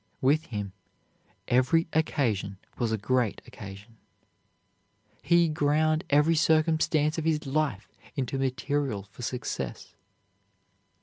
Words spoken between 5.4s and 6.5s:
ground every